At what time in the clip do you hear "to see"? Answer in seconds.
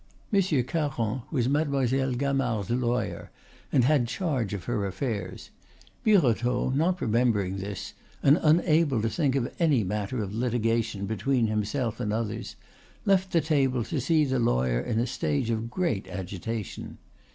13.83-14.25